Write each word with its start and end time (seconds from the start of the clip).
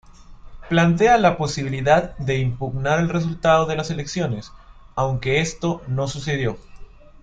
Plantea 0.67 1.19
la 1.19 1.37
posibilidad 1.37 2.17
de 2.17 2.39
impugnar 2.39 2.97
el 3.01 3.09
resultado 3.09 3.67
de 3.67 3.75
las 3.75 3.91
elecciones, 3.91 4.51
aunque 4.95 5.41
esto 5.41 5.83
no 5.87 6.07
sucedió. 6.07 6.57